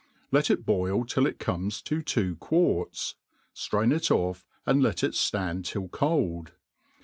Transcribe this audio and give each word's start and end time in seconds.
Let 0.31 0.49
it 0.49 0.65
boil 0.65 1.05
till 1.05 1.27
it 1.27 1.37
comes 1.37 1.79
to 1.83 2.01
two 2.01 2.35
quarts^ 2.37 3.13
ftrain 3.55 3.95
it 3.95 4.09
off, 4.09 4.47
and 4.65 4.81
let 4.81 5.03
it 5.03 5.11
ftand 5.11 5.63
till 5.65 5.89
cold. 5.89 6.53